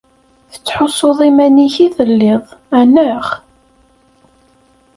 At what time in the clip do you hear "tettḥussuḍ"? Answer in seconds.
0.51-1.19